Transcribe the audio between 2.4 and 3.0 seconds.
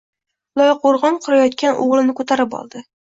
oldi